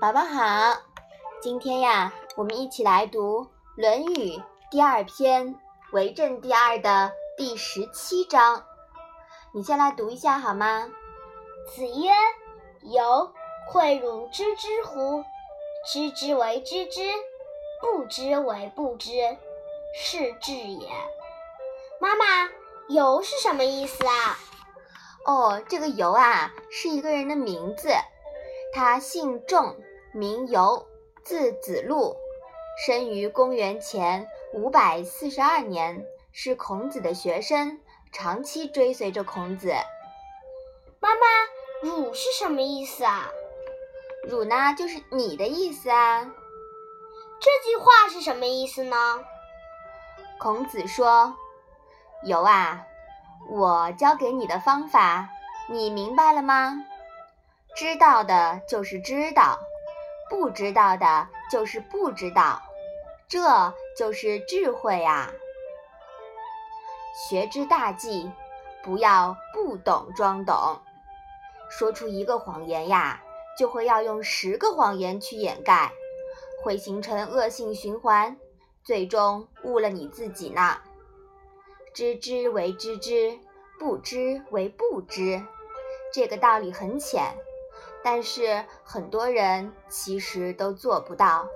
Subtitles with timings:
[0.00, 0.80] 宝宝好，
[1.42, 3.44] 今天呀，我们一起来读
[3.76, 4.38] 《论语》
[4.70, 5.54] 第二篇
[5.92, 8.64] “为政第二”的第十七章。
[9.52, 10.88] 你先来读一下好吗？
[11.68, 12.10] 子曰
[12.80, 13.30] ：“由，
[13.70, 15.22] 诲汝知之乎？
[15.92, 17.02] 知之为知之，
[17.82, 19.10] 不知为不知，
[19.94, 20.88] 是知也。”
[22.00, 22.48] 妈妈
[22.88, 24.38] ，“由”是什么意思啊？
[25.26, 27.90] 哦，这个“由”啊，是一个人的名字，
[28.72, 29.76] 他姓仲。
[30.12, 30.88] 名游，
[31.22, 32.16] 字子路，
[32.84, 37.78] 生于公元前五百四十二年，是孔子的学生，
[38.10, 39.72] 长期追随着孔子。
[40.98, 41.20] 妈妈
[41.82, 43.30] ，“汝”是什么意思啊
[44.28, 46.24] ？“汝”呢，就是你的意思啊。
[47.40, 48.96] 这句话是什么意思呢？
[50.40, 51.36] 孔子说
[52.26, 52.84] ：“游啊，
[53.48, 55.28] 我教给你的方法，
[55.68, 56.84] 你明白了吗？
[57.76, 59.60] 知道的就是知道。”
[60.30, 62.62] 不知道的就是不知道，
[63.28, 65.30] 这就是智慧啊！
[67.28, 68.30] 学之大忌，
[68.82, 70.80] 不要不懂装懂。
[71.68, 73.20] 说出一个谎言呀，
[73.58, 75.92] 就会要用十个谎言去掩盖，
[76.62, 78.36] 会形成恶性循环，
[78.84, 80.78] 最终误了你自己呢。
[81.92, 83.36] 知之为知之，
[83.78, 85.42] 不知为不知，
[86.12, 87.34] 这个道理很浅。
[88.02, 91.48] 但是很多人其实都做不到，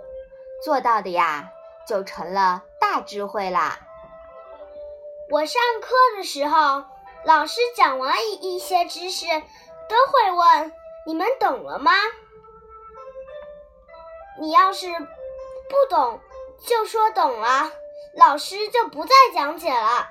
[0.63, 1.51] 做到的呀，
[1.89, 3.79] 就成了大智慧啦。
[5.31, 6.85] 我上课的时候，
[7.25, 10.73] 老师讲完一一些知识，都会问
[11.07, 11.93] 你们懂了吗？
[14.39, 16.21] 你要是不懂，
[16.67, 17.71] 就说懂了，
[18.17, 20.09] 老师就不再讲解了，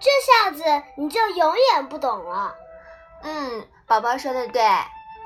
[0.00, 0.64] 这下子
[0.96, 2.56] 你就永远不懂了。
[3.22, 4.62] 嗯，宝宝说的对。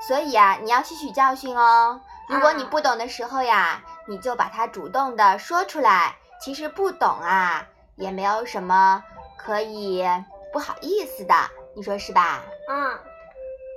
[0.07, 2.01] 所以啊，你要吸取教训哦。
[2.27, 6.15] 如果你不懂的时候呀，你就把它主动的说出来。
[6.41, 9.03] 其实不懂啊，也没有什么
[9.37, 10.05] 可以
[10.53, 11.35] 不好意思的，
[11.75, 12.41] 你说是吧？
[12.69, 12.97] 嗯。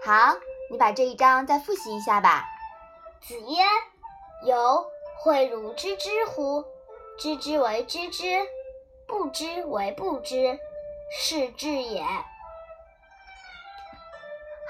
[0.04, 0.36] 好，
[0.70, 2.44] 你把这一章再复习一下吧。
[3.20, 3.64] 子曰
[4.46, 4.86] ：“由，
[5.24, 6.64] 诲汝知之乎？
[7.18, 8.24] 知之为知之，
[9.06, 10.58] 不知为不知，
[11.18, 12.04] 是知也。”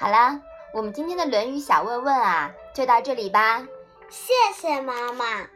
[0.00, 0.40] 好了。
[0.72, 3.62] 我们今天的《论语》小问问啊，就到这里吧。
[4.08, 5.46] 谢谢妈妈。